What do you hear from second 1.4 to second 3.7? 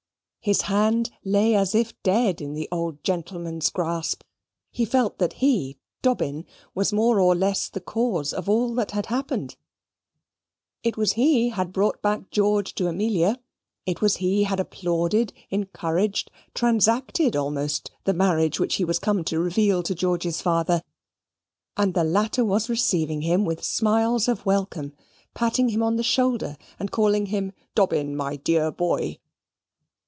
as if dead in the old gentleman's